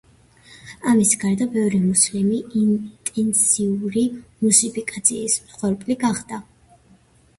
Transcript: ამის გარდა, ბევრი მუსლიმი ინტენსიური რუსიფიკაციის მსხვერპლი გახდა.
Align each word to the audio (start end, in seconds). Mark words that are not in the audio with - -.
ამის 0.91 1.09
გარდა, 1.23 1.47
ბევრი 1.57 1.81
მუსლიმი 1.83 2.39
ინტენსიური 2.61 4.07
რუსიფიკაციის 4.49 5.37
მსხვერპლი 5.47 5.99
გახდა. 6.07 6.41